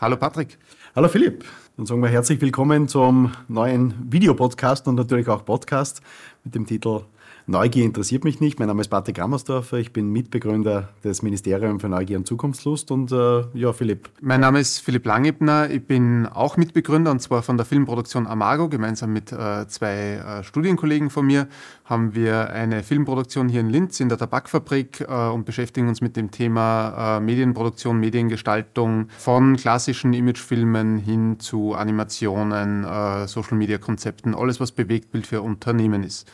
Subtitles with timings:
[0.00, 0.58] Hallo Patrick.
[0.94, 1.44] Hallo Philipp.
[1.76, 6.02] Dann sagen wir herzlich willkommen zum neuen Videopodcast und natürlich auch Podcast
[6.44, 7.00] mit dem Titel
[7.46, 8.60] Neugier interessiert mich nicht.
[8.60, 9.78] Mein Name ist Patrick Rammersdorfer.
[9.78, 12.92] Ich bin Mitbegründer des Ministeriums für Neugier und Zukunftslust.
[12.92, 14.10] Und äh, ja, Philipp.
[14.20, 15.68] Mein Name ist Philipp Langebner.
[15.68, 18.68] Ich bin auch Mitbegründer und zwar von der Filmproduktion Amago.
[18.68, 21.48] Gemeinsam mit äh, zwei äh, Studienkollegen von mir
[21.84, 26.16] haben wir eine Filmproduktion hier in Linz in der Tabakfabrik äh, und beschäftigen uns mit
[26.16, 34.70] dem Thema äh, Medienproduktion, Mediengestaltung von klassischen Imagefilmen hin zu Animationen, äh, Social-Media-Konzepten, alles was
[34.70, 36.30] Bewegtbild für Unternehmen ist.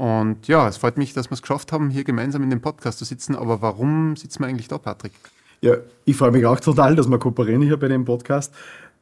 [0.00, 2.98] Und ja, es freut mich, dass wir es geschafft haben, hier gemeinsam in dem Podcast
[2.98, 3.36] zu sitzen.
[3.36, 5.12] Aber warum sitzen wir eigentlich da, Patrick?
[5.60, 5.74] Ja,
[6.06, 8.54] ich freue mich auch total, dass wir kooperieren hier bei dem Podcast.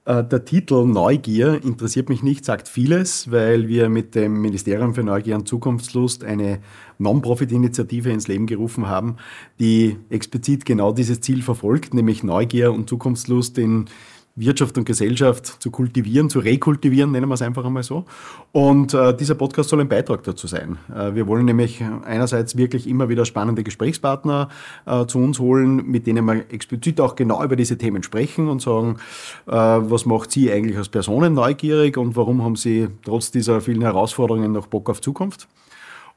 [0.06, 5.04] Äh, der Titel Neugier interessiert mich nicht, sagt vieles, weil wir mit dem Ministerium für
[5.04, 6.58] Neugier und Zukunftslust eine
[6.98, 9.18] Non-Profit-Initiative ins Leben gerufen haben,
[9.60, 13.84] die explizit genau dieses Ziel verfolgt, nämlich Neugier und Zukunftslust in
[14.38, 18.04] Wirtschaft und Gesellschaft zu kultivieren, zu rekultivieren, nennen wir es einfach einmal so.
[18.52, 20.78] Und äh, dieser Podcast soll ein Beitrag dazu sein.
[20.94, 24.48] Äh, wir wollen nämlich einerseits wirklich immer wieder spannende Gesprächspartner
[24.86, 28.62] äh, zu uns holen, mit denen wir explizit auch genau über diese Themen sprechen und
[28.62, 28.96] sagen,
[29.46, 33.82] äh, was macht Sie eigentlich als Personen neugierig und warum haben Sie trotz dieser vielen
[33.82, 35.48] Herausforderungen noch Bock auf Zukunft?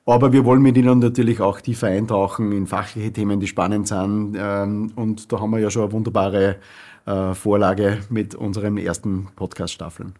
[0.05, 4.35] Aber wir wollen mit Ihnen natürlich auch tiefer eintauchen in fachliche Themen, die spannend sind.
[4.37, 6.57] Ähm, und da haben wir ja schon eine wunderbare
[7.05, 10.13] äh, Vorlage mit unseren ersten Podcast-Staffeln.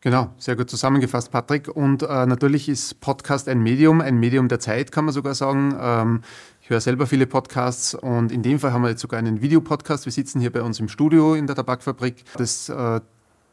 [0.00, 1.68] Genau, sehr gut zusammengefasst, Patrick.
[1.68, 5.76] Und äh, natürlich ist Podcast ein Medium, ein Medium der Zeit, kann man sogar sagen.
[5.80, 6.20] Ähm,
[6.60, 10.04] ich höre selber viele Podcasts und in dem Fall haben wir jetzt sogar einen Videopodcast.
[10.04, 12.24] Wir sitzen hier bei uns im Studio in der Tabakfabrik.
[12.36, 13.00] Das äh,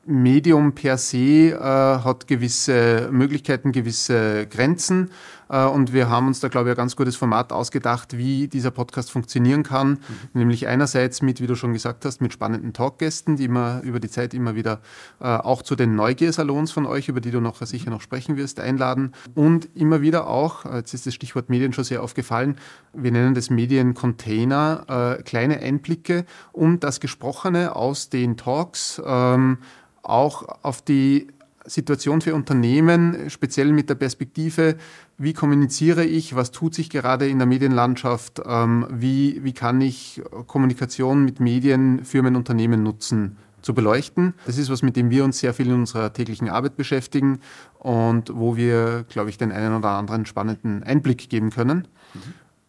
[0.05, 5.11] Medium per se äh, hat gewisse Möglichkeiten, gewisse Grenzen.
[5.53, 8.71] Äh, und wir haben uns da, glaube ich, ein ganz gutes Format ausgedacht, wie dieser
[8.71, 9.89] Podcast funktionieren kann.
[9.89, 9.99] Mhm.
[10.33, 14.09] Nämlich einerseits mit, wie du schon gesagt hast, mit spannenden Talkgästen, die wir über die
[14.09, 14.81] Zeit immer wieder
[15.19, 18.59] äh, auch zu den Neugiersalons von euch, über die du noch sicher noch sprechen wirst,
[18.59, 19.13] einladen.
[19.35, 22.57] Und immer wieder auch, äh, jetzt ist das Stichwort Medien schon sehr aufgefallen,
[22.93, 29.59] wir nennen das Mediencontainer, äh, kleine Einblicke, um das Gesprochene aus den Talks ähm,
[30.01, 31.27] auch auf die
[31.65, 34.75] Situation für Unternehmen, speziell mit der Perspektive,
[35.17, 40.21] wie kommuniziere ich, was tut sich gerade in der Medienlandschaft, ähm, wie, wie kann ich
[40.47, 44.33] Kommunikation mit Medien für mein Unternehmen nutzen, zu beleuchten.
[44.45, 47.39] Das ist was, mit dem wir uns sehr viel in unserer täglichen Arbeit beschäftigen
[47.79, 51.87] und wo wir, glaube ich, den einen oder anderen spannenden Einblick geben können.
[52.13, 52.19] Mhm.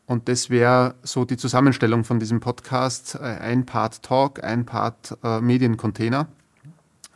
[0.06, 3.16] Und das wäre so die Zusammenstellung von diesem Podcast.
[3.16, 6.28] Äh, ein Part Talk, ein Part äh, Mediencontainer.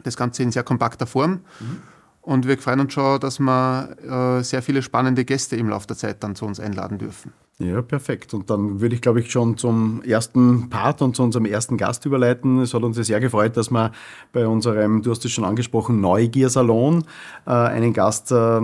[0.05, 1.41] Das Ganze in sehr kompakter Form.
[1.61, 1.83] Mhm.
[2.23, 3.97] Und wir freuen uns schon, dass wir
[4.39, 7.33] äh, sehr viele spannende Gäste im Laufe der Zeit dann zu uns einladen dürfen.
[7.59, 8.35] Ja, perfekt.
[8.35, 12.05] Und dann würde ich, glaube ich, schon zum ersten Part und zu unserem ersten Gast
[12.07, 12.61] überleiten.
[12.61, 13.93] Es hat uns sehr gefreut, dass wir
[14.33, 17.05] bei unserem, du hast es schon angesprochen, Neugiersalon
[17.47, 18.61] äh, einen Gast äh,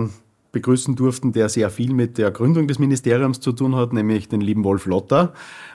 [0.55, 4.39] begrüßen durften, der sehr viel mit der Gründung des Ministeriums zu tun hat, nämlich den
[4.39, 5.33] lieben Wolf Lotter.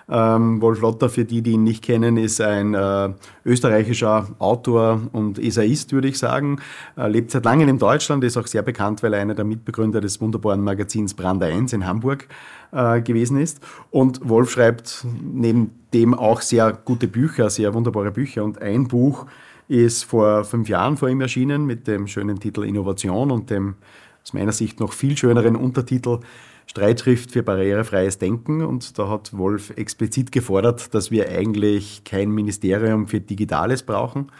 [0.09, 3.11] Ähm, Wolf Lotter, für die, die ihn nicht kennen, ist ein äh,
[3.45, 6.61] österreichischer Autor und Essayist, würde ich sagen.
[6.97, 10.01] Er lebt seit langem in Deutschland, ist auch sehr bekannt, weil er einer der Mitbegründer
[10.01, 12.27] des wunderbaren Magazins Brand 1 in Hamburg
[12.73, 13.61] äh, gewesen ist.
[13.91, 18.45] Und Wolf schreibt neben dem auch sehr gute Bücher, sehr wunderbare Bücher.
[18.45, 19.27] Und ein Buch
[19.69, 23.75] ist vor fünf Jahren vor ihm erschienen mit dem schönen Titel Innovation und dem
[24.23, 26.21] aus meiner Sicht noch viel schöneren Untertitel
[26.67, 33.09] Streitschrift für barrierefreies Denken und da hat Wolf explizit gefordert, dass wir eigentlich kein Ministerium
[33.09, 34.31] für Digitales brauchen,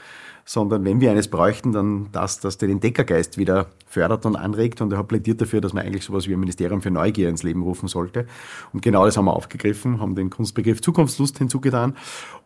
[0.45, 4.81] sondern wenn wir eines bräuchten, dann das, das den Entdeckergeist wieder fördert und anregt.
[4.81, 7.43] Und er hat plädiert dafür, dass man eigentlich sowas wie ein Ministerium für Neugier ins
[7.43, 8.27] Leben rufen sollte.
[8.73, 11.97] Und genau das haben wir aufgegriffen, haben den Kunstbegriff Zukunftslust hinzugetan.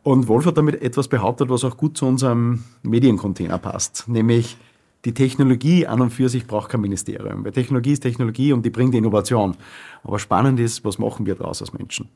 [0.02, 4.56] Und Wolf hat damit etwas behauptet, was auch gut zu unserem Mediencontainer passt, nämlich
[5.04, 8.70] die Technologie an und für sich braucht kein Ministerium, weil Technologie ist Technologie und die
[8.70, 9.56] bringt Innovation.
[10.02, 12.08] Aber spannend ist, was machen wir daraus als Menschen?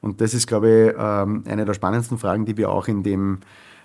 [0.00, 3.38] Und das ist, glaube ich, ähm, eine der spannendsten Fragen, die wir auch in dem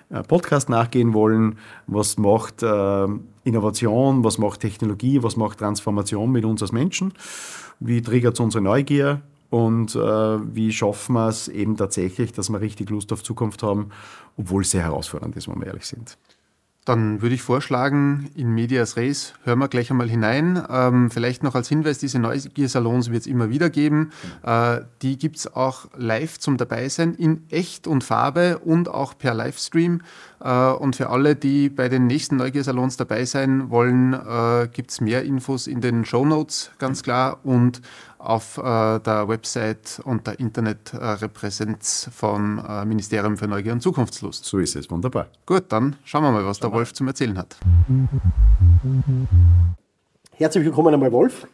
[0.10, 1.58] äh, Podcast nachgehen wollen.
[1.88, 3.08] Was macht äh,
[3.44, 7.14] Innovation, was macht Technologie, was macht Transformation mit uns als Menschen?
[7.80, 9.22] Wie triggert es unsere Neugier?
[9.50, 13.90] Und äh, wie schaffen wir es eben tatsächlich, dass wir richtig Lust auf Zukunft haben,
[14.38, 16.18] obwohl es sehr herausfordernd ist, wenn wir ehrlich sind.
[16.90, 20.66] Dann würde ich vorschlagen, in Medias Res hören wir gleich einmal hinein.
[20.72, 24.12] Ähm, vielleicht noch als Hinweis, diese Neugier-Salons wird es immer wieder geben.
[24.42, 29.36] Äh, die gibt es auch live zum Dabeisein in echt und Farbe und auch per
[29.36, 30.02] Livestream.
[30.42, 35.00] Äh, und für alle, die bei den nächsten Neugier-Salons dabei sein wollen, äh, gibt es
[35.00, 37.84] mehr Infos in den Show Notes, ganz klar, und
[38.20, 38.62] auf äh,
[39.00, 44.46] der Website und der Internetpräsenz vom äh, Ministerium für Neugier und Zukunftslust.
[44.46, 45.28] So ist es, wunderbar.
[45.46, 47.58] Gut, dann schauen wir mal, was der Wolf zum Erzählen hat.
[50.34, 51.48] Herzlich willkommen einmal, Wolf.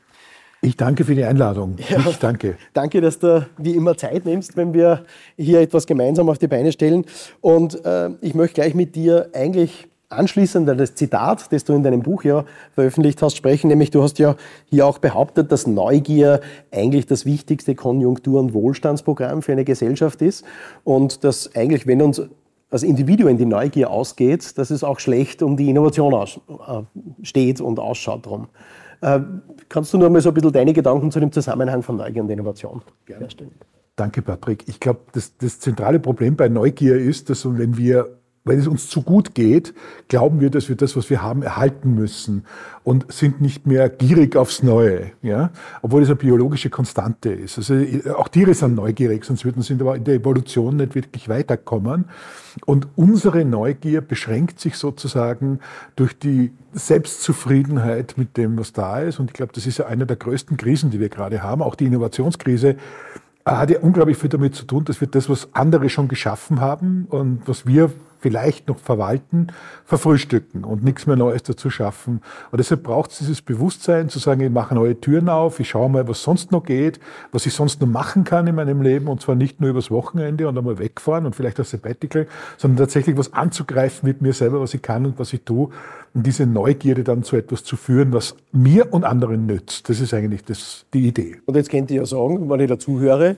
[0.62, 1.76] Ich danke für die Einladung.
[1.90, 2.58] Ja, ich danke.
[2.74, 5.06] Danke, dass du wie immer Zeit nimmst, wenn wir
[5.38, 7.06] hier etwas gemeinsam auf die Beine stellen.
[7.42, 11.84] Und äh, ich möchte gleich mit dir eigentlich anschließend an das Zitat, das du in
[11.84, 13.68] deinem Buch ja veröffentlicht hast, sprechen.
[13.68, 14.36] Nämlich du hast ja
[14.66, 16.42] hier auch behauptet, dass Neugier
[16.72, 20.46] eigentlich das wichtigste Konjunktur- und Wohlstandsprogramm für eine Gesellschaft ist.
[20.84, 22.22] Und dass eigentlich, wenn uns
[22.70, 26.82] als Individuen die Neugier ausgeht, dass es auch schlecht um die Innovation äh,
[27.24, 28.48] steht und ausschaut drum.
[29.02, 29.20] Äh,
[29.70, 32.30] kannst du nur mal so ein bisschen deine Gedanken zu dem Zusammenhang von Neugier und
[32.30, 33.52] Innovation herstellen?
[33.96, 34.66] Danke, Patrick.
[34.68, 38.88] Ich glaube, das, das zentrale Problem bei Neugier ist, dass wenn wir wenn es uns
[38.88, 39.74] zu gut geht,
[40.08, 42.46] glauben wir, dass wir das, was wir haben, erhalten müssen
[42.84, 45.50] und sind nicht mehr gierig aufs Neue, ja?
[45.82, 47.58] obwohl es eine biologische Konstante ist.
[47.58, 47.74] Also
[48.16, 52.06] auch Tiere sind neugierig, sonst würden sie in der Evolution nicht wirklich weiterkommen.
[52.66, 55.60] Und unsere Neugier beschränkt sich sozusagen
[55.96, 59.20] durch die Selbstzufriedenheit mit dem, was da ist.
[59.20, 61.64] Und ich glaube, das ist ja eine der größten Krisen, die wir gerade haben.
[61.64, 62.76] Auch die Innovationskrise
[63.46, 67.08] hat ja unglaublich viel damit zu tun, dass wir das, was andere schon geschaffen haben
[67.10, 67.92] und was wir
[68.26, 69.50] vielleicht noch verwalten,
[69.84, 72.22] verfrühstücken und nichts mehr Neues dazu schaffen.
[72.52, 75.92] Und deshalb braucht es dieses Bewusstsein zu sagen, ich mache neue Türen auf, ich schaue
[75.92, 77.00] mal, was sonst noch geht,
[77.32, 80.48] was ich sonst noch machen kann in meinem Leben und zwar nicht nur übers Wochenende
[80.48, 82.26] und einmal wegfahren und vielleicht das Sabbatical,
[82.58, 85.70] sondern tatsächlich was anzugreifen mit mir selber, was ich kann und was ich tue
[86.16, 89.88] und diese Neugierde dann zu etwas zu führen, was mir und anderen nützt.
[89.88, 91.36] Das ist eigentlich das, die Idee.
[91.46, 93.36] Und jetzt könnt ihr ja sagen, wenn ich dazu höre,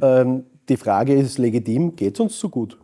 [0.00, 2.78] ähm, die Frage ist legitim, geht es uns zu gut?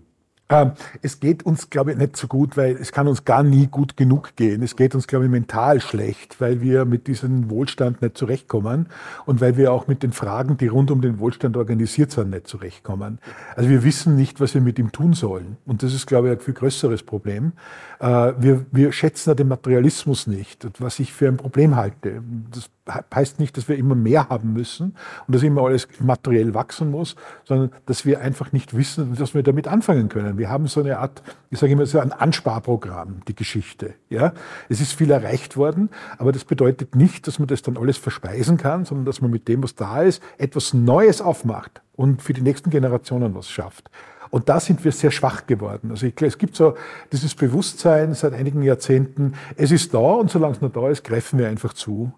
[0.50, 3.66] Ähm, es geht uns, glaube ich, nicht so gut, weil es kann uns gar nie
[3.66, 4.62] gut genug gehen.
[4.62, 8.88] Es geht uns, glaube ich, mental schlecht, weil wir mit diesem Wohlstand nicht zurechtkommen
[9.24, 12.46] und weil wir auch mit den Fragen, die rund um den Wohlstand organisiert sind, nicht
[12.46, 13.20] zurechtkommen.
[13.56, 15.56] Also wir wissen nicht, was wir mit ihm tun sollen.
[15.64, 17.52] Und das ist, glaube ich, ein viel größeres Problem.
[18.00, 22.22] Äh, wir, wir schätzen den Materialismus nicht, was ich für ein Problem halte.
[22.50, 22.68] Das
[23.14, 24.94] heißt nicht, dass wir immer mehr haben müssen
[25.26, 29.42] und dass immer alles materiell wachsen muss, sondern dass wir einfach nicht wissen, was wir
[29.42, 30.33] damit anfangen können.
[30.38, 33.94] Wir haben so eine Art, ich sage immer so ein Ansparprogramm, die Geschichte.
[34.10, 34.32] Ja?
[34.68, 38.56] Es ist viel erreicht worden, aber das bedeutet nicht, dass man das dann alles verspeisen
[38.56, 42.42] kann, sondern dass man mit dem, was da ist, etwas Neues aufmacht und für die
[42.42, 43.90] nächsten Generationen was schafft.
[44.30, 45.92] Und da sind wir sehr schwach geworden.
[45.92, 46.74] Also ich, es gibt so
[47.12, 51.38] dieses Bewusstsein seit einigen Jahrzehnten, es ist da und solange es noch da ist, greifen
[51.38, 52.12] wir einfach zu.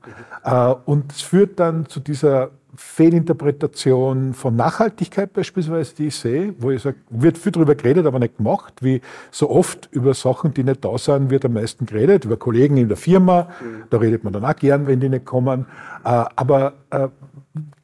[0.44, 0.76] Mhm.
[0.86, 6.82] Und es führt dann zu dieser Fehlinterpretation von Nachhaltigkeit beispielsweise, die ich sehe, wo ich
[6.82, 9.00] sage, wird viel darüber geredet, aber nicht gemacht, wie
[9.30, 12.88] so oft über Sachen, die nicht da sind, wird am meisten geredet, über Kollegen in
[12.88, 13.84] der Firma, mhm.
[13.90, 15.66] da redet man dann auch gern, wenn die nicht kommen,
[16.04, 17.08] äh, aber äh,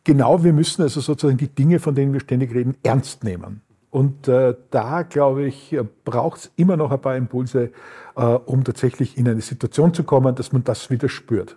[0.04, 3.62] genau, wir müssen also sozusagen die Dinge, von denen wir ständig reden, ernst nehmen.
[3.90, 7.72] Und äh, da, glaube ich, braucht es immer noch ein paar Impulse,
[8.16, 11.56] äh, um tatsächlich in eine Situation zu kommen, dass man das wieder spürt.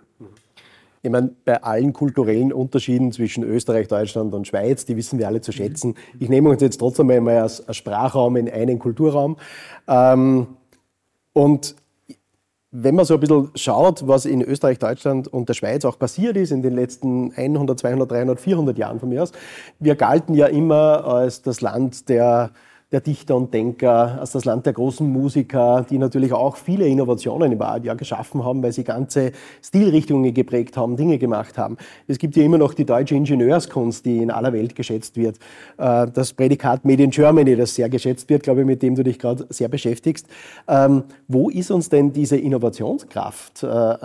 [1.06, 5.40] Ich meine, bei allen kulturellen Unterschieden zwischen Österreich, Deutschland und Schweiz, die wissen wir alle
[5.40, 5.94] zu schätzen.
[6.18, 9.36] Ich nehme uns jetzt trotzdem einmal als, als Sprachraum in einen Kulturraum.
[9.86, 10.48] Ähm,
[11.32, 11.76] und
[12.72, 16.36] wenn man so ein bisschen schaut, was in Österreich, Deutschland und der Schweiz auch passiert
[16.36, 19.30] ist in den letzten 100, 200, 300, 400 Jahren von mir aus,
[19.78, 22.50] wir galten ja immer als das Land der
[22.92, 27.50] der Dichter und Denker, als das Land der großen Musiker, die natürlich auch viele Innovationen
[27.50, 31.78] im Jahr geschaffen haben, weil sie ganze Stilrichtungen geprägt haben, Dinge gemacht haben.
[32.06, 35.38] Es gibt ja immer noch die deutsche Ingenieurskunst, die in aller Welt geschätzt wird.
[35.78, 39.02] Äh, das Prädikat Made in Germany, das sehr geschätzt wird, glaube ich, mit dem du
[39.02, 40.28] dich gerade sehr beschäftigst.
[40.68, 43.96] Ähm, wo ist uns denn diese Innovationskraft äh,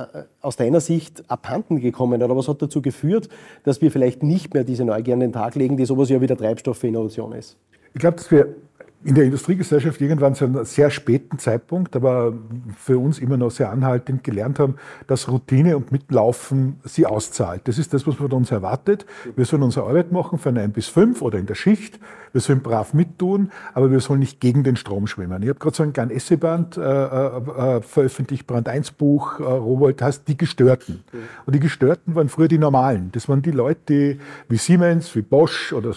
[0.41, 2.23] aus deiner Sicht abhanden gekommen?
[2.23, 3.29] Oder was hat dazu geführt,
[3.63, 6.35] dass wir vielleicht nicht mehr diese Neugier an den Tag legen, die sowas ja wieder
[6.35, 7.57] Treibstoff für Innovation ist?
[7.93, 8.55] Ich glaube, dass wir
[9.03, 12.33] in der Industriegesellschaft irgendwann zu einem sehr späten Zeitpunkt, aber
[12.77, 14.75] für uns immer noch sehr anhaltend gelernt haben,
[15.07, 17.67] dass Routine und Mitlaufen sie auszahlt.
[17.67, 19.07] Das ist das, was man von uns erwartet.
[19.35, 21.99] Wir sollen unsere Arbeit machen von 9 bis 5 oder in der Schicht.
[22.31, 25.41] Wir sollen brav mittun, aber wir sollen nicht gegen den Strom schwimmen.
[25.41, 29.43] Ich habe gerade so ein kleines Essayband äh, äh, äh, veröffentlicht, Brand 1 Buch, äh,
[29.43, 31.03] Rowold heißt Die Gestörten.
[31.45, 33.09] Und die Gestörten waren früher die Normalen.
[33.11, 34.17] Das waren die Leute,
[34.47, 35.93] wie Siemens, wie Bosch oder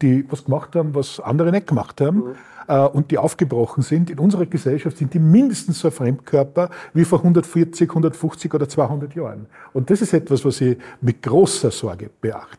[0.00, 2.35] die was gemacht haben, was andere nicht gemacht haben
[2.68, 7.04] äh, und die aufgebrochen sind, in unserer Gesellschaft sind die mindestens so ein Fremdkörper wie
[7.04, 9.46] vor 140, 150 oder 200 Jahren.
[9.72, 12.10] Und das ist etwas, was ich mit großer Sorge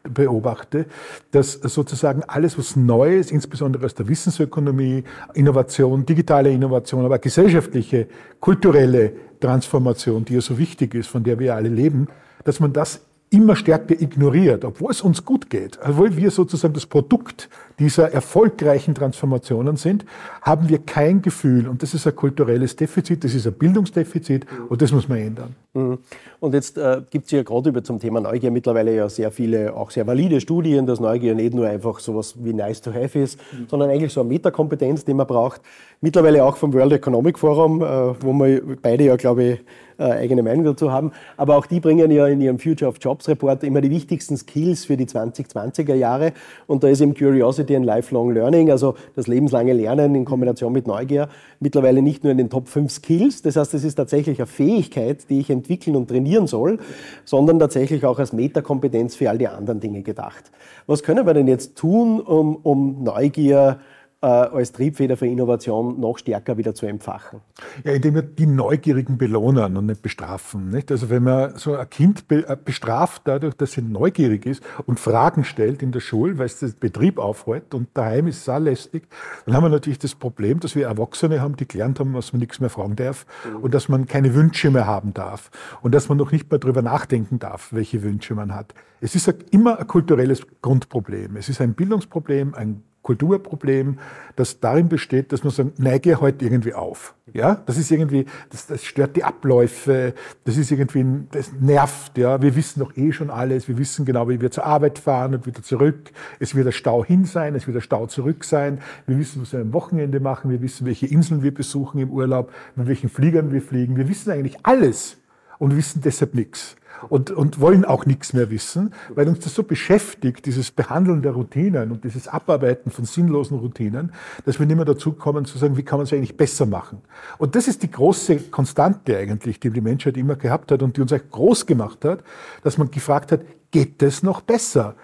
[0.03, 0.85] beobachte,
[1.31, 5.03] dass sozusagen alles, was neu ist, insbesondere aus der Wissensökonomie,
[5.33, 8.07] Innovation, digitale Innovation, aber gesellschaftliche,
[8.39, 12.07] kulturelle Transformation, die ja so wichtig ist, von der wir alle leben,
[12.43, 16.85] dass man das immer stärker ignoriert, obwohl es uns gut geht, obwohl wir sozusagen das
[16.85, 20.05] Produkt dieser erfolgreichen Transformationen sind,
[20.41, 21.67] haben wir kein Gefühl.
[21.67, 25.55] Und das ist ein kulturelles Defizit, das ist ein Bildungsdefizit und das muss man ändern.
[25.73, 25.99] Mhm.
[26.39, 29.75] Und jetzt äh, gibt es ja gerade über zum Thema Neugier mittlerweile ja sehr viele,
[29.75, 33.39] auch sehr valide Studien, dass Neugier nicht nur einfach sowas wie nice to have ist,
[33.51, 33.67] mhm.
[33.69, 35.61] sondern eigentlich so eine Metakompetenz, die man braucht.
[36.01, 37.85] Mittlerweile auch vom World Economic Forum, äh,
[38.23, 39.59] wo wir beide ja, glaube ich,
[39.99, 41.11] äh, eigene Meinung dazu haben.
[41.37, 44.85] Aber auch die bringen ja in ihrem Future of Jobs Report immer die wichtigsten Skills
[44.85, 46.33] für die 2020er Jahre.
[46.67, 50.87] Und da ist eben Curiosity and Lifelong Learning, also das lebenslange Lernen in Kombination mit
[50.87, 53.41] Neugier, mittlerweile nicht nur in den Top 5 Skills.
[53.41, 56.79] Das heißt, es ist tatsächlich eine Fähigkeit, die ich entwickeln und trainieren soll,
[57.25, 60.51] sondern tatsächlich auch als Metakompetenz für all die anderen Dinge gedacht.
[60.85, 66.17] Was können wir denn jetzt tun, um, um Neugier äh, als Triebfeder für Innovation noch
[66.17, 67.41] stärker wieder zu entfachen?
[67.83, 70.69] Ja, indem wir die Neugierigen belohnen und nicht bestrafen.
[70.69, 70.91] Nicht?
[70.91, 75.43] Also wenn man so ein Kind äh, bestraft dadurch, dass es neugierig ist und Fragen
[75.43, 79.07] stellt in der Schule, weil es den Betrieb aufhält und daheim ist es auch lästig,
[79.45, 82.39] dann haben wir natürlich das Problem, dass wir Erwachsene haben, die gelernt haben, dass man
[82.39, 83.57] nichts mehr fragen darf mhm.
[83.57, 86.81] und dass man keine Wünsche mehr haben darf und dass man noch nicht mehr darüber
[86.81, 88.73] nachdenken darf, welche Wünsche man hat.
[88.99, 91.35] Es ist immer ein kulturelles Grundproblem.
[91.35, 93.99] Es ist ein Bildungsproblem, ein Kulturproblem,
[94.35, 97.15] das darin besteht, dass man sagt, neige heute irgendwie auf.
[97.33, 102.41] Ja, das ist irgendwie, das, das stört die Abläufe, das ist irgendwie, das nervt, ja.
[102.41, 105.45] Wir wissen doch eh schon alles, wir wissen genau, wie wir zur Arbeit fahren und
[105.45, 106.11] wieder zurück.
[106.39, 108.79] Es wird der Stau hin sein, es wird der Stau zurück sein.
[109.05, 112.51] Wir wissen, was wir am Wochenende machen, wir wissen, welche Inseln wir besuchen im Urlaub,
[112.75, 113.95] mit welchen Fliegern wir fliegen.
[113.95, 115.17] Wir wissen eigentlich alles
[115.59, 116.75] und wissen deshalb nichts
[117.09, 121.33] und, und wollen auch nichts mehr wissen, weil uns das so beschäftigt, dieses Behandeln der
[121.33, 124.11] Routinen und dieses Abarbeiten von sinnlosen Routinen,
[124.45, 127.01] dass wir nicht mehr dazu kommen zu sagen, wie kann man es eigentlich besser machen.
[127.37, 131.01] Und das ist die große Konstante eigentlich, die die Menschheit immer gehabt hat und die
[131.01, 132.23] uns auch groß gemacht hat,
[132.63, 134.95] dass man gefragt hat, geht es noch besser?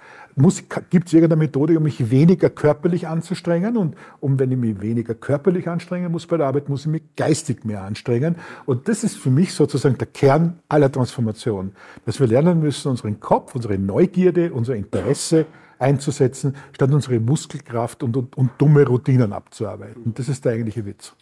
[0.90, 3.78] Gibt es irgendeine Methode, um mich weniger körperlich anzustrengen?
[3.78, 7.04] Und um, wenn ich mich weniger körperlich anstrengen muss bei der Arbeit, muss ich mich
[7.16, 8.36] geistig mehr anstrengen.
[8.66, 11.74] Und das ist für mich sozusagen der Kern aller Transformation.
[12.06, 15.46] Dass wir lernen müssen, unseren Kopf, unsere Neugierde, unser Interesse
[15.80, 20.14] einzusetzen, statt unsere Muskelkraft und, und, und dumme Routinen abzuarbeiten.
[20.16, 21.14] Das ist der eigentliche Witz.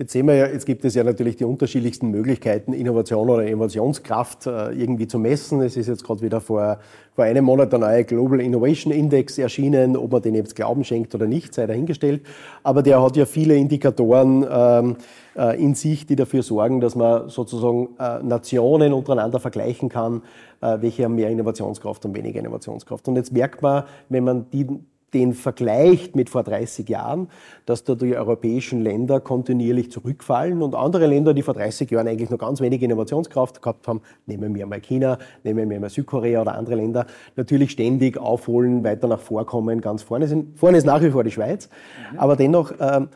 [0.00, 4.46] Jetzt sehen wir ja, jetzt gibt es ja natürlich die unterschiedlichsten Möglichkeiten, Innovation oder Innovationskraft
[4.46, 5.60] äh, irgendwie zu messen.
[5.60, 6.78] Es ist jetzt gerade wieder vor,
[7.16, 9.96] vor einem Monat der neue Global Innovation Index erschienen.
[9.96, 12.22] Ob man den jetzt Glauben schenkt oder nicht, sei dahingestellt.
[12.62, 14.96] Aber der hat ja viele Indikatoren ähm,
[15.36, 20.22] äh, in sich, die dafür sorgen, dass man sozusagen äh, Nationen untereinander vergleichen kann,
[20.60, 23.06] welche haben mehr Innovationskraft und weniger Innovationskraft.
[23.06, 24.66] Und jetzt merkt man, wenn man die
[25.14, 27.28] den vergleicht mit vor 30 Jahren,
[27.66, 32.30] dass da die europäischen Länder kontinuierlich zurückfallen und andere Länder, die vor 30 Jahren eigentlich
[32.30, 36.54] noch ganz wenig Innovationskraft gehabt haben, nehmen wir mal China, nehmen wir mal Südkorea oder
[36.54, 40.58] andere Länder, natürlich ständig aufholen, weiter nach vorkommen, ganz vorne sind.
[40.58, 41.68] Vorne ist nach wie vor die Schweiz,
[42.12, 42.18] mhm.
[42.18, 43.06] aber dennoch, äh,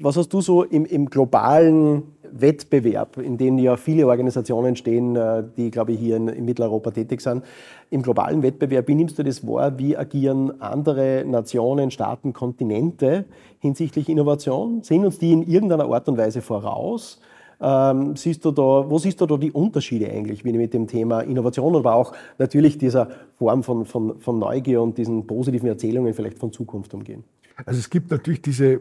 [0.00, 2.02] was hast du so im, im globalen
[2.32, 6.90] Wettbewerb, in dem ja viele Organisationen stehen, äh, die, glaube ich, hier in, in, Mitteleuropa
[6.90, 7.44] tätig sind.
[7.90, 9.78] Im globalen Wettbewerb, wie nimmst du das wahr?
[9.78, 13.24] Wie agieren andere Nationen, Staaten, Kontinente
[13.58, 14.82] hinsichtlich Innovation?
[14.82, 17.20] Sind uns die in irgendeiner Art und Weise voraus?
[17.60, 21.20] Ähm, siehst du da, wo siehst du da die Unterschiede eigentlich, wie mit dem Thema
[21.20, 26.38] Innovation, aber auch natürlich dieser Form von, von, von Neugier und diesen positiven Erzählungen vielleicht
[26.38, 27.24] von Zukunft umgehen?
[27.66, 28.80] Also es gibt natürlich diese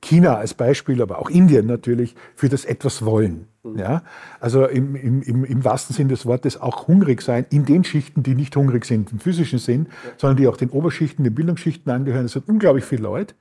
[0.00, 3.46] China als Beispiel, aber auch Indien natürlich für das etwas wollen.
[3.62, 3.78] Mhm.
[3.78, 4.02] Ja?
[4.40, 8.34] Also im, im, im, wahrsten Sinn des Wortes auch hungrig sein in den Schichten, die
[8.34, 10.10] nicht hungrig sind im physischen Sinn, ja.
[10.16, 12.26] sondern die auch den Oberschichten, den Bildungsschichten angehören.
[12.26, 13.34] Es sind unglaublich viele Leute,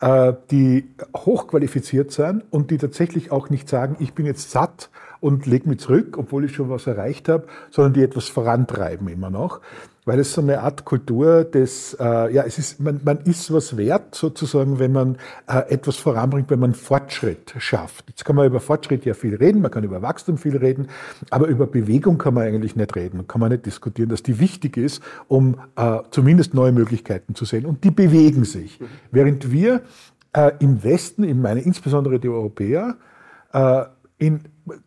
[0.00, 5.46] äh, die hochqualifiziert sind und die tatsächlich auch nicht sagen, ich bin jetzt satt und
[5.46, 9.60] lege mich zurück, obwohl ich schon was erreicht habe, sondern die etwas vorantreiben immer noch
[10.08, 13.76] weil es so eine Art Kultur des, äh, ja, es ist, man, man ist was
[13.76, 18.06] wert sozusagen, wenn man äh, etwas voranbringt, wenn man Fortschritt schafft.
[18.08, 20.88] Jetzt kann man über Fortschritt ja viel reden, man kann über Wachstum viel reden,
[21.28, 24.78] aber über Bewegung kann man eigentlich nicht reden, kann man nicht diskutieren, dass die wichtig
[24.78, 27.66] ist, um äh, zumindest neue Möglichkeiten zu sehen.
[27.66, 28.80] Und die bewegen sich.
[29.10, 29.82] Während wir
[30.32, 32.96] äh, im Westen, ich meine insbesondere die Europäer,
[33.52, 33.84] äh,
[34.18, 34.40] in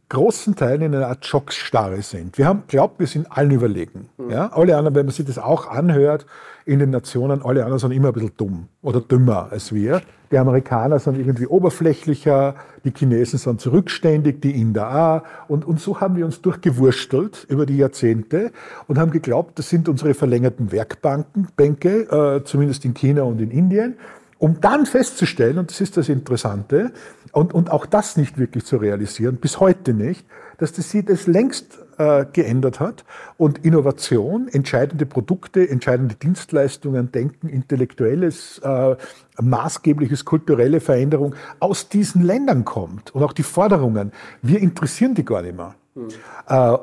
[0.10, 2.38] großen Teilen in einer Art Schocksstarre sind.
[2.38, 4.10] Wir haben glaubt, wir sind allen überlegen.
[4.30, 4.52] Ja?
[4.54, 6.26] Alle anderen, wenn man sich das auch anhört,
[6.66, 10.02] in den Nationen, alle anderen sind immer ein bisschen dumm oder dümmer als wir.
[10.32, 15.50] Die Amerikaner sind irgendwie oberflächlicher, die Chinesen sind zurückständig, die Inder auch.
[15.50, 18.52] Und, und so haben wir uns durchgewurstelt über die Jahrzehnte
[18.88, 22.02] und haben geglaubt, das sind unsere verlängerten Werkbanken, Bänke,
[22.38, 23.96] äh, zumindest in China und in Indien
[24.42, 26.92] um dann festzustellen, und das ist das Interessante,
[27.32, 30.26] und, und auch das nicht wirklich zu realisieren, bis heute nicht,
[30.58, 33.06] dass das sie das längst äh, geändert hat
[33.38, 38.96] und Innovation, entscheidende Produkte, entscheidende Dienstleistungen, Denken, intellektuelles, äh,
[39.40, 44.12] maßgebliches kulturelle Veränderung aus diesen Ländern kommt und auch die Forderungen.
[44.42, 45.76] Wir interessieren die gar nicht mehr.
[45.94, 46.08] Mhm.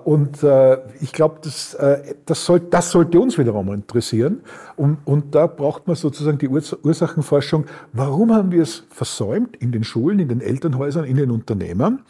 [0.05, 4.43] und äh, ich glaube, das, äh, das, soll, das sollte uns wiederum interessieren.
[4.77, 7.65] Und, und da braucht man sozusagen die Urs Ursachenforschung.
[7.95, 12.03] Warum haben wir es versäumt in den Schulen, in den Elternhäusern, in den Unternehmen?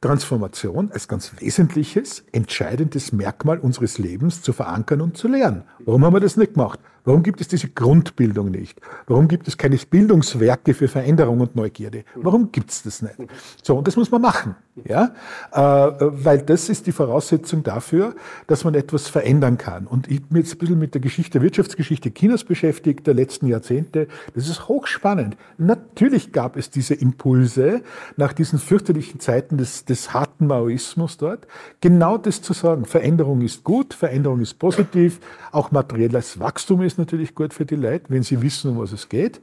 [0.00, 5.64] Transformation als ganz wesentliches, entscheidendes Merkmal unseres Lebens zu verankern und zu lernen.
[5.80, 6.80] Warum haben wir das nicht gemacht?
[7.04, 8.80] Warum gibt es diese Grundbildung nicht?
[9.06, 12.04] Warum gibt es keine Bildungswerke für Veränderung und Neugierde?
[12.14, 13.16] Warum gibt es das nicht?
[13.62, 14.54] So, und das muss man machen,
[14.84, 15.14] ja,
[15.52, 18.14] äh, weil das ist die Voraussetzung dafür,
[18.46, 19.86] dass man etwas verändern kann.
[19.86, 24.06] Und ich bin jetzt ein bisschen mit der Geschichte, Wirtschaftsgeschichte Chinas beschäftigt, der letzten Jahrzehnte.
[24.34, 25.36] Das ist hochspannend.
[25.56, 27.82] Natürlich gab es diese Impulse
[28.16, 31.46] nach diesen fürchterlichen Zeiten des, des harten Maoismus dort,
[31.80, 32.84] genau das zu sagen.
[32.84, 35.20] Veränderung ist gut, Veränderung ist positiv,
[35.52, 39.08] auch materielles Wachstum ist natürlich gut für die Leute, wenn sie wissen, um was es
[39.08, 39.40] geht.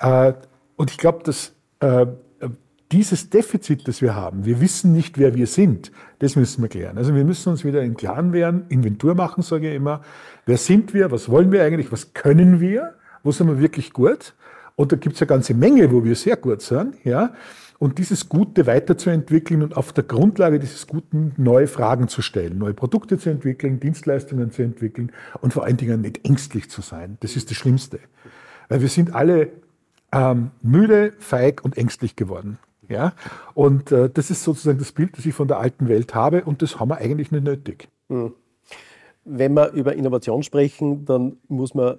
[0.00, 0.34] Äh,
[0.76, 2.06] und ich glaube, dass äh,
[2.92, 6.96] dieses Defizit, das wir haben, wir wissen nicht, wer wir sind, das müssen wir klären.
[6.96, 10.02] Also wir müssen uns wieder im Klaren werden, Inventur machen, sage ich immer.
[10.46, 11.10] Wer sind wir?
[11.10, 11.92] Was wollen wir eigentlich?
[11.92, 12.94] Was können wir?
[13.22, 14.34] Wo sind wir wirklich gut?
[14.76, 17.04] Und da gibt es eine ganze Menge, wo wir sehr gut sind.
[17.04, 17.32] Ja?
[17.78, 22.74] Und dieses Gute weiterzuentwickeln und auf der Grundlage dieses Guten neue Fragen zu stellen, neue
[22.74, 27.18] Produkte zu entwickeln, Dienstleistungen zu entwickeln und vor allen Dingen nicht ängstlich zu sein.
[27.20, 28.00] Das ist das Schlimmste.
[28.68, 29.52] Weil wir sind alle
[30.12, 32.58] ähm, müde, feig und ängstlich geworden.
[32.88, 33.12] Ja?
[33.54, 36.62] Und äh, das ist sozusagen das Bild, das ich von der alten Welt habe und
[36.62, 37.88] das haben wir eigentlich nicht nötig.
[38.08, 38.32] Hm.
[39.24, 41.98] Wenn wir über Innovation sprechen, dann muss man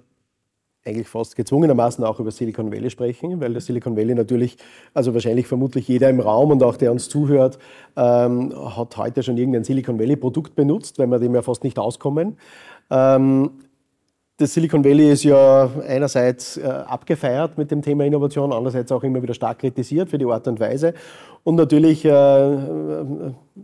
[0.84, 4.56] eigentlich fast gezwungenermaßen auch über Silicon Valley sprechen, weil das Silicon Valley natürlich,
[4.94, 7.58] also wahrscheinlich vermutlich jeder im Raum und auch der uns zuhört,
[7.96, 11.78] ähm, hat heute schon irgendein Silicon Valley Produkt benutzt, weil wir dem ja fast nicht
[11.78, 12.38] auskommen.
[12.90, 13.50] Ähm,
[14.40, 19.22] das Silicon Valley ist ja einerseits äh, abgefeiert mit dem Thema Innovation, andererseits auch immer
[19.22, 20.94] wieder stark kritisiert für die Art und Weise.
[21.44, 22.56] Und natürlich, äh, äh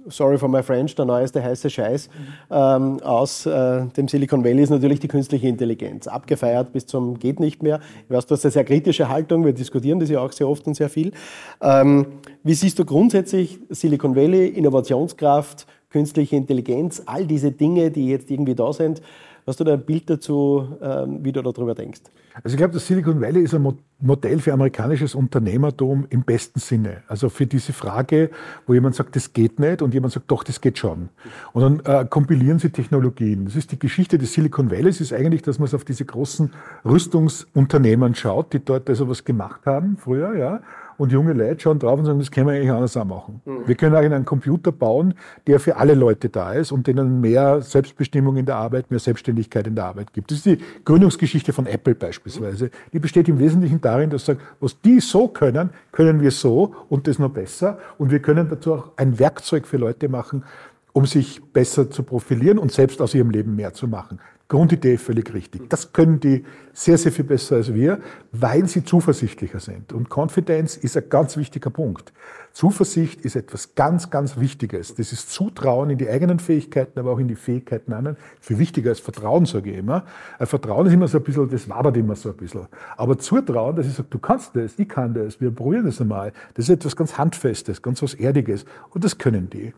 [0.09, 2.11] sorry for my French, der neueste heiße Scheiß
[2.51, 6.07] ähm, aus dem Silicon Valley ist natürlich die künstliche Intelligenz.
[6.07, 7.81] Abgefeiert bis zum geht nicht mehr.
[8.05, 10.67] Ich weiß, du hast eine sehr kritische Haltung, wir diskutieren das ja auch sehr oft
[10.67, 11.13] und sehr viel.
[11.61, 12.07] Ähm,
[12.45, 18.55] wie siehst du grundsätzlich Silicon Valley, Innovationskraft, künstliche Intelligenz, all diese Dinge, die jetzt irgendwie
[18.55, 19.01] da sind?
[19.47, 22.01] Hast du da ein Bild dazu, ähm, wie du darüber denkst?
[22.43, 27.05] Also ich glaube, das Silicon Valley ist ein Modell für amerikanisches Unternehmertum im besten Sinne.
[27.07, 28.31] Also für diese Frage,
[28.67, 31.11] wo jemand sagt, das geht nicht und jemand sagt, doch, das geht schon.
[31.53, 33.45] Und dann äh, kompilieren sie Technologien.
[33.45, 36.51] Das ist die Geschichte des Silicon Valleys, ist eigentlich, dass man auf diese großen
[36.85, 40.61] Rüstungsunternehmen schaut, die dort also was gemacht haben früher, ja
[40.99, 43.41] und junge Leute schauen drauf und sagen, das können wir eigentlich anders auch machen.
[43.45, 43.67] Mhm.
[43.67, 45.15] Wir können auch einen Computer bauen,
[45.47, 49.67] der für alle Leute da ist und denen mehr Selbstbestimmung in der Arbeit, mehr Selbstständigkeit
[49.67, 50.31] in der Arbeit gibt.
[50.31, 52.71] Das ist die Gründungsgeschichte von Apple beispielsweise.
[52.93, 57.07] Die besteht im Wesentlichen darin, dass sagen, was die so können, können wir so und
[57.07, 57.79] das noch besser.
[57.99, 60.45] Und wir können dazu auch ein Werkzeug für Leute machen,
[60.93, 64.19] um sich besser zu profilieren und selbst aus ihrem Leben mehr zu machen.
[64.49, 65.69] Grundidee völlig richtig.
[65.71, 67.99] Das können die sehr, sehr viel besser als wir,
[68.31, 69.93] weil sie zuversichtlicher sind.
[69.93, 72.13] Und Confidence ist ein ganz wichtiger Punkt.
[72.53, 74.95] Zuversicht ist etwas ganz, ganz Wichtiges.
[74.95, 78.17] Das ist Zutrauen in die eigenen Fähigkeiten, aber auch in die Fähigkeiten anderen.
[78.41, 80.05] Viel wichtiger als Vertrauen, sage ich immer.
[80.39, 82.69] Vertrauen ist immer so ein bisschen, das wabert immer so ein bisschen.
[82.97, 86.33] Aber Zutrauen, dass ich sage, du kannst das, ich kann das, wir probieren das einmal,
[86.55, 88.65] das ist etwas ganz Handfestes, ganz was Erdiges.
[88.91, 89.75] Und das können die.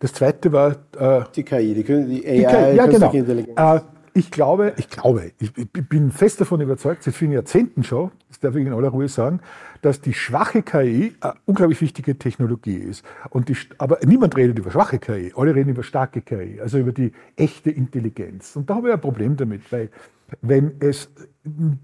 [0.00, 0.76] Das zweite war...
[0.98, 3.12] Äh, die KI, die, die AI, die KI, ja, genau.
[3.12, 3.58] Intelligenz.
[3.58, 3.80] Äh,
[4.14, 8.54] ich glaube, ich glaube, ich bin fest davon überzeugt, seit vielen Jahrzehnten schon, das darf
[8.56, 9.40] ich in aller Ruhe sagen,
[9.80, 13.04] dass die schwache KI eine unglaublich wichtige Technologie ist.
[13.30, 16.92] Und die, aber niemand redet über schwache KI, alle reden über starke KI, also über
[16.92, 18.54] die echte Intelligenz.
[18.54, 19.88] Und da habe ich ein Problem damit, weil
[20.42, 21.10] wenn es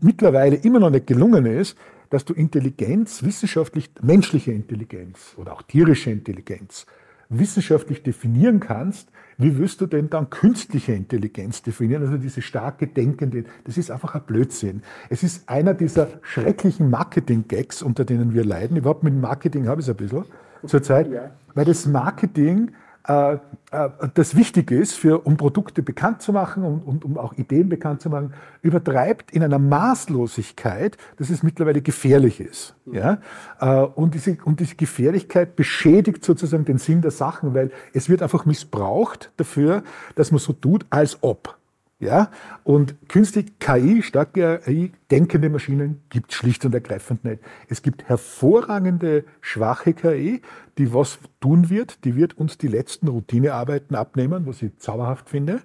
[0.00, 1.78] mittlerweile immer noch nicht gelungen ist,
[2.10, 6.86] dass du Intelligenz, wissenschaftlich, menschliche Intelligenz oder auch tierische Intelligenz
[7.28, 12.02] wissenschaftlich definieren kannst, wie wirst du denn dann künstliche Intelligenz definieren?
[12.02, 14.82] Also diese starke Denkende, das ist einfach ein Blödsinn.
[15.10, 18.76] Es ist einer dieser schrecklichen Marketing-Gags, unter denen wir leiden.
[18.76, 20.24] Überhaupt mit Marketing habe ich es ein bisschen.
[20.66, 21.30] zurzeit, ja.
[21.54, 22.72] weil das Marketing
[23.08, 28.02] das wichtig ist, für, um Produkte bekannt zu machen und, und, um auch Ideen bekannt
[28.02, 32.74] zu machen, übertreibt in einer Maßlosigkeit, dass es mittlerweile gefährlich ist.
[32.84, 33.18] Ja?
[33.60, 38.22] Äh, und, diese, und diese Gefährlichkeit beschädigt sozusagen den Sinn der Sachen, weil es wird
[38.22, 39.82] einfach missbraucht dafür,
[40.14, 41.57] dass man so tut, als ob.
[42.00, 42.30] Ja?
[42.64, 47.42] Und künstliche KI, starke KI, denkende Maschinen gibt schlicht und ergreifend nicht.
[47.68, 50.42] Es gibt hervorragende, schwache KI,
[50.78, 55.62] die was tun wird, die wird uns die letzten Routinearbeiten abnehmen, was ich zauberhaft finde.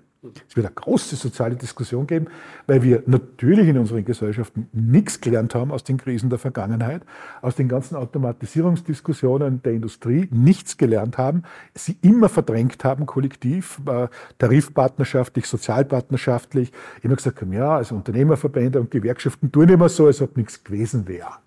[0.48, 2.28] Es wird eine große soziale Diskussion geben,
[2.66, 7.02] weil wir natürlich in unseren Gesellschaften nichts gelernt haben aus den Krisen der Vergangenheit,
[7.42, 11.44] aus den ganzen Automatisierungsdiskussionen der Industrie nichts gelernt haben,
[11.76, 14.08] sie immer verdrängt haben, kollektiv, äh,
[14.38, 20.38] tarifpartnerschaftlich, sozialpartnerschaftlich, immer gesagt haben, ja, also Unternehmerverbände und Gewerkschaften tun immer so, als ob
[20.38, 21.44] nichts gewesen wäre.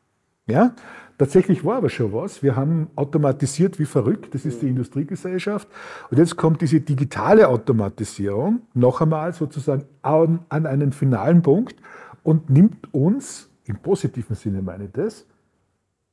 [0.46, 0.74] Ja?
[1.18, 2.42] Tatsächlich war aber schon was.
[2.42, 4.34] Wir haben automatisiert wie verrückt.
[4.34, 5.66] Das ist die Industriegesellschaft.
[6.10, 11.76] Und jetzt kommt diese digitale Automatisierung noch einmal sozusagen an, an einen finalen Punkt
[12.22, 15.26] und nimmt uns, im positiven Sinne meine ich das,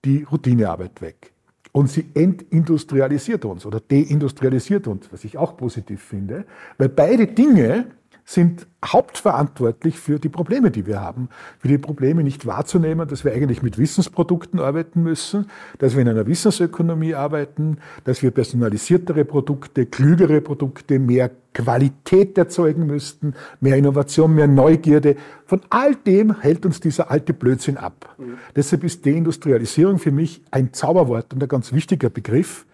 [0.05, 1.33] die Routinearbeit weg.
[1.71, 6.45] Und sie entindustrialisiert uns oder deindustrialisiert uns, was ich auch positiv finde,
[6.77, 7.87] weil beide Dinge
[8.25, 11.29] sind hauptverantwortlich für die Probleme, die wir haben.
[11.59, 15.47] Für die Probleme nicht wahrzunehmen, dass wir eigentlich mit Wissensprodukten arbeiten müssen,
[15.79, 22.87] dass wir in einer Wissensökonomie arbeiten, dass wir personalisiertere Produkte, klügere Produkte, mehr Qualität erzeugen
[22.87, 25.15] müssten, mehr Innovation, mehr Neugierde.
[25.45, 28.15] Von all dem hält uns dieser alte Blödsinn ab.
[28.17, 28.37] Mhm.
[28.55, 32.65] Deshalb ist Deindustrialisierung für mich ein Zauberwort und ein ganz wichtiger Begriff.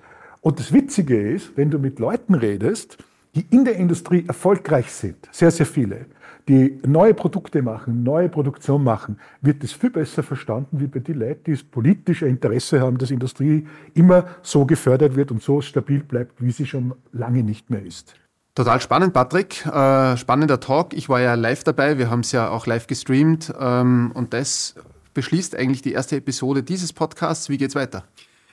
[0.41, 2.97] Und das Witzige ist, wenn du mit Leuten redest,
[3.35, 6.05] die in der Industrie erfolgreich sind, sehr, sehr viele,
[6.47, 11.19] die neue Produkte machen, neue Produktion machen, wird es viel besser verstanden wie bei den
[11.19, 16.41] Leuten, die politische Interesse haben, dass Industrie immer so gefördert wird und so stabil bleibt,
[16.41, 18.15] wie sie schon lange nicht mehr ist.
[18.55, 19.65] Total spannend, Patrick.
[19.65, 20.93] Äh, spannender Talk.
[20.93, 21.97] Ich war ja live dabei.
[21.97, 23.53] Wir haben es ja auch live gestreamt.
[23.57, 24.75] Ähm, und das
[25.13, 27.49] beschließt eigentlich die erste Episode dieses Podcasts.
[27.49, 28.03] Wie geht's weiter?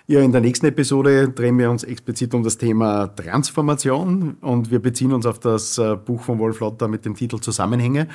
[0.09, 4.79] Ja, in der nächsten Episode drehen wir uns explizit um das Thema Transformation und wir
[4.79, 8.07] beziehen uns auf das äh, Buch von Wolf Lotter mit dem Titel Zusammenhänge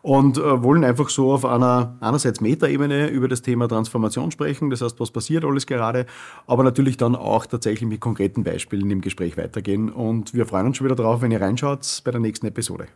[0.00, 4.80] und äh, wollen einfach so auf einer einerseits Metaebene über das Thema Transformation sprechen, das
[4.80, 6.06] heißt, was passiert alles gerade,
[6.46, 10.78] aber natürlich dann auch tatsächlich mit konkreten Beispielen im Gespräch weitergehen und wir freuen uns
[10.78, 12.86] schon wieder drauf, wenn ihr reinschaut bei der nächsten Episode.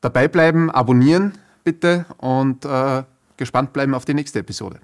[0.00, 3.04] Dabei bleiben, abonnieren bitte und äh,
[3.36, 4.80] gespannt bleiben auf die nächste Episode.